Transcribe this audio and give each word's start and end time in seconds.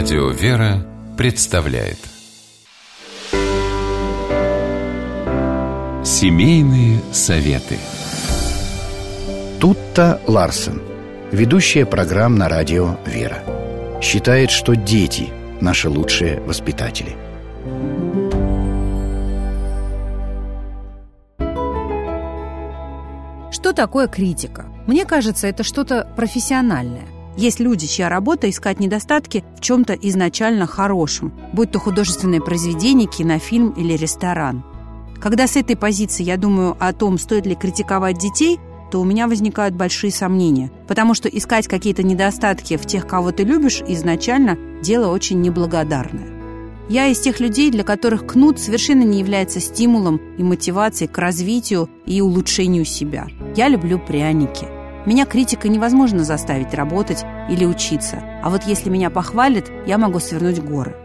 Радио 0.00 0.28
«Вера» 0.28 0.86
представляет 1.16 1.98
Семейные 6.04 7.00
советы 7.12 7.78
Тутта 9.60 10.20
Ларсен, 10.28 10.80
ведущая 11.32 11.84
программ 11.84 12.36
на 12.36 12.48
радио 12.48 12.94
«Вера», 13.06 13.42
считает, 14.00 14.52
что 14.52 14.76
дети– 14.76 15.30
наши 15.60 15.88
лучшие 15.88 16.38
воспитатели. 16.42 17.16
Что 23.50 23.72
такое 23.72 24.06
критика? 24.06 24.66
Мне 24.86 25.04
кажется, 25.04 25.48
это 25.48 25.64
что-то 25.64 26.06
профессиональное. 26.14 27.17
Есть 27.38 27.60
люди, 27.60 27.86
чья 27.86 28.08
работа– 28.08 28.50
искать 28.50 28.80
недостатки 28.80 29.44
в 29.56 29.60
чем-то 29.60 29.92
изначально 29.92 30.66
хорошем, 30.66 31.32
будь 31.52 31.70
то 31.70 31.78
художественное 31.78 32.40
произведение, 32.40 33.06
кинофильм 33.06 33.70
или 33.70 33.92
ресторан. 33.92 34.64
Когда 35.20 35.46
с 35.46 35.54
этой 35.54 35.76
позиции 35.76 36.24
я 36.24 36.36
думаю 36.36 36.76
о 36.80 36.92
том, 36.92 37.16
стоит 37.16 37.46
ли 37.46 37.54
критиковать 37.54 38.18
детей, 38.18 38.58
то 38.90 39.00
у 39.00 39.04
меня 39.04 39.28
возникают 39.28 39.76
большие 39.76 40.10
сомнения, 40.10 40.72
потому 40.88 41.14
что 41.14 41.28
искать 41.28 41.68
какие-то 41.68 42.02
недостатки 42.02 42.76
в 42.76 42.84
тех, 42.86 43.06
кого 43.06 43.30
ты 43.30 43.44
любишь, 43.44 43.82
изначально 43.86 44.58
дело 44.82 45.12
очень 45.12 45.40
неблагодарное. 45.40 46.26
Я 46.88 47.06
из 47.06 47.20
тех 47.20 47.38
людей, 47.38 47.70
для 47.70 47.84
которых 47.84 48.26
кнут 48.26 48.58
совершенно 48.58 49.04
не 49.04 49.20
является 49.20 49.60
стимулом 49.60 50.20
и 50.38 50.42
мотивацией 50.42 51.08
к 51.08 51.16
развитию 51.16 51.88
и 52.04 52.20
улучшению 52.20 52.84
себя. 52.84 53.28
Я 53.54 53.68
люблю 53.68 54.00
пряники– 54.00 54.66
меня 55.06 55.26
критика 55.26 55.68
невозможно 55.68 56.24
заставить 56.24 56.74
работать 56.74 57.24
или 57.48 57.64
учиться, 57.64 58.22
а 58.42 58.50
вот 58.50 58.64
если 58.64 58.90
меня 58.90 59.10
похвалят, 59.10 59.70
я 59.86 59.98
могу 59.98 60.20
свернуть 60.20 60.60
горы. 60.60 60.96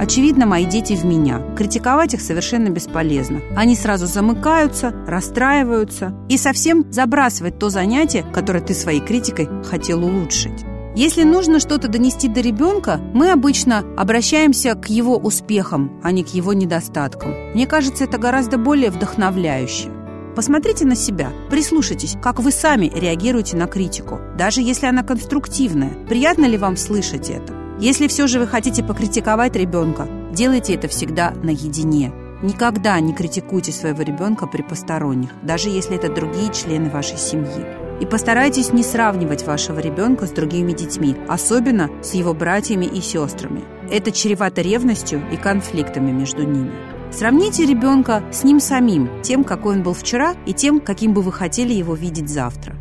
Очевидно, 0.00 0.46
мои 0.46 0.64
дети 0.64 0.94
в 0.94 1.04
меня. 1.04 1.40
Критиковать 1.56 2.14
их 2.14 2.20
совершенно 2.20 2.68
бесполезно. 2.68 3.40
Они 3.56 3.74
сразу 3.74 4.06
замыкаются, 4.06 4.94
расстраиваются 5.06 6.14
и 6.28 6.38
совсем 6.38 6.90
забрасывают 6.92 7.58
то 7.58 7.68
занятие, 7.68 8.24
которое 8.32 8.60
ты 8.60 8.74
своей 8.74 9.00
критикой 9.00 9.48
хотел 9.64 10.04
улучшить. 10.04 10.64
Если 10.94 11.24
нужно 11.24 11.60
что-то 11.60 11.88
донести 11.88 12.26
до 12.28 12.40
ребенка, 12.40 13.00
мы 13.12 13.30
обычно 13.30 13.84
обращаемся 13.96 14.74
к 14.74 14.88
его 14.88 15.16
успехам, 15.16 16.00
а 16.02 16.10
не 16.10 16.24
к 16.24 16.28
его 16.28 16.52
недостаткам. 16.52 17.34
Мне 17.54 17.66
кажется, 17.66 18.04
это 18.04 18.18
гораздо 18.18 18.56
более 18.56 18.90
вдохновляюще. 18.90 19.90
Посмотрите 20.38 20.84
на 20.84 20.94
себя, 20.94 21.32
прислушайтесь, 21.50 22.16
как 22.22 22.38
вы 22.38 22.52
сами 22.52 22.92
реагируете 22.94 23.56
на 23.56 23.66
критику, 23.66 24.20
даже 24.38 24.62
если 24.62 24.86
она 24.86 25.02
конструктивная. 25.02 25.90
Приятно 26.08 26.44
ли 26.44 26.56
вам 26.56 26.76
слышать 26.76 27.28
это? 27.28 27.52
Если 27.80 28.06
все 28.06 28.28
же 28.28 28.38
вы 28.38 28.46
хотите 28.46 28.84
покритиковать 28.84 29.56
ребенка, 29.56 30.06
делайте 30.32 30.76
это 30.76 30.86
всегда 30.86 31.32
наедине. 31.42 32.12
Никогда 32.40 33.00
не 33.00 33.14
критикуйте 33.14 33.72
своего 33.72 34.02
ребенка 34.02 34.46
при 34.46 34.62
посторонних, 34.62 35.30
даже 35.42 35.70
если 35.70 35.96
это 35.96 36.08
другие 36.08 36.54
члены 36.54 36.88
вашей 36.88 37.18
семьи. 37.18 37.66
И 38.00 38.06
постарайтесь 38.06 38.72
не 38.72 38.84
сравнивать 38.84 39.44
вашего 39.44 39.80
ребенка 39.80 40.28
с 40.28 40.30
другими 40.30 40.70
детьми, 40.70 41.16
особенно 41.26 41.90
с 42.00 42.14
его 42.14 42.32
братьями 42.32 42.84
и 42.84 43.00
сестрами. 43.00 43.64
Это 43.90 44.12
чревато 44.12 44.62
ревностью 44.62 45.20
и 45.32 45.36
конфликтами 45.36 46.12
между 46.12 46.44
ними. 46.44 46.70
Сравните 47.10 47.64
ребенка 47.64 48.22
с 48.30 48.44
ним 48.44 48.60
самим, 48.60 49.22
тем, 49.22 49.42
какой 49.42 49.76
он 49.76 49.82
был 49.82 49.94
вчера, 49.94 50.34
и 50.46 50.52
тем, 50.52 50.78
каким 50.78 51.14
бы 51.14 51.22
вы 51.22 51.32
хотели 51.32 51.72
его 51.72 51.94
видеть 51.94 52.28
завтра. 52.28 52.76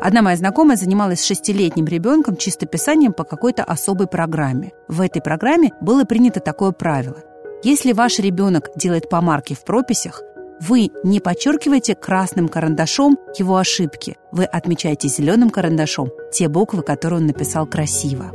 Одна 0.00 0.22
моя 0.22 0.36
знакомая 0.36 0.76
занималась 0.76 1.24
шестилетним 1.24 1.84
ребенком 1.84 2.36
чистописанием 2.36 3.12
по 3.12 3.24
какой-то 3.24 3.64
особой 3.64 4.06
программе. 4.06 4.72
В 4.88 5.00
этой 5.02 5.20
программе 5.20 5.72
было 5.80 6.04
принято 6.04 6.40
такое 6.40 6.72
правило. 6.72 7.18
Если 7.62 7.92
ваш 7.92 8.18
ребенок 8.18 8.70
делает 8.76 9.08
помарки 9.08 9.54
в 9.54 9.64
прописях, 9.64 10.22
вы 10.60 10.90
не 11.04 11.20
подчеркиваете 11.20 11.94
красным 11.94 12.48
карандашом 12.48 13.18
его 13.36 13.56
ошибки, 13.56 14.16
вы 14.32 14.44
отмечаете 14.44 15.08
зеленым 15.08 15.50
карандашом 15.50 16.10
те 16.32 16.48
буквы, 16.48 16.82
которые 16.82 17.20
он 17.20 17.26
написал 17.26 17.66
красиво. 17.66 18.32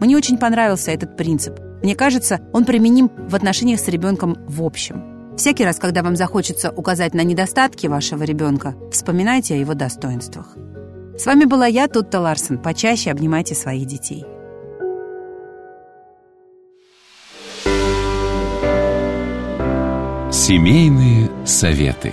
Мне 0.00 0.16
очень 0.16 0.38
понравился 0.38 0.90
этот 0.90 1.16
принцип– 1.16 1.58
мне 1.82 1.94
кажется, 1.96 2.40
он 2.52 2.64
применим 2.64 3.10
в 3.28 3.34
отношениях 3.34 3.80
с 3.80 3.88
ребенком 3.88 4.36
в 4.46 4.62
общем. 4.62 5.34
Всякий 5.36 5.64
раз, 5.64 5.78
когда 5.78 6.02
вам 6.02 6.14
захочется 6.14 6.70
указать 6.70 7.14
на 7.14 7.22
недостатки 7.22 7.86
вашего 7.86 8.22
ребенка, 8.22 8.74
вспоминайте 8.90 9.54
о 9.54 9.56
его 9.56 9.74
достоинствах. 9.74 10.56
С 11.16 11.26
вами 11.26 11.44
была 11.44 11.66
я, 11.66 11.88
Тутта 11.88 12.20
Ларсен. 12.20 12.58
Почаще 12.58 13.10
обнимайте 13.10 13.54
своих 13.54 13.86
детей. 13.86 14.24
Семейные 20.30 21.30
советы. 21.44 22.12